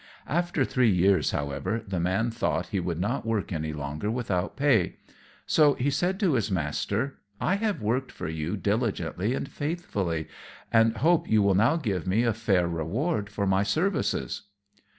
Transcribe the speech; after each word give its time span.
After 0.25 0.65
the 0.65 0.71
three 0.71 0.89
years, 0.89 1.29
however, 1.29 1.83
the 1.87 1.99
man 1.99 2.31
thought 2.31 2.69
he 2.69 2.79
would 2.79 2.99
not 2.99 3.23
work 3.23 3.53
any 3.53 3.71
longer 3.71 4.09
without 4.09 4.57
pay, 4.57 4.95
so 5.45 5.75
he 5.75 5.91
said 5.91 6.19
to 6.21 6.33
his 6.33 6.49
master, 6.49 7.19
"I 7.39 7.57
have 7.57 7.83
worked 7.83 8.11
for 8.11 8.27
you 8.27 8.57
diligently 8.57 9.35
and 9.35 9.47
faithfully, 9.47 10.27
and 10.71 10.97
hope 10.97 11.29
you 11.29 11.43
will 11.43 11.53
now 11.53 11.75
give 11.75 12.07
me 12.07 12.23
a 12.23 12.33
fair 12.33 12.67
reward 12.67 13.29
for 13.29 13.45
my 13.45 13.61
services." 13.61 14.41